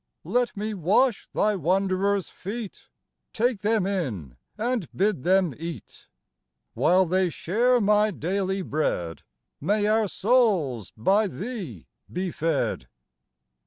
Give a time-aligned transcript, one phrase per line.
[0.23, 2.87] Let me wash Thy wanderers' feet,
[3.33, 6.07] Take them in, and bid them eat
[6.73, 9.21] 1 While they share my daily bread,
[9.59, 12.87] May our souls by Thee be fed